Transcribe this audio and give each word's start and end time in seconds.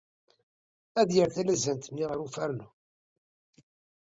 Ad 0.99 1.09
yerr 1.13 1.29
talazant-nni 1.35 2.05
ɣer 2.05 2.19
ufarnu. 2.25 2.67